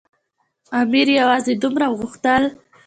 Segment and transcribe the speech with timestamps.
[0.81, 2.43] امیر یوازې دومره غوښتل.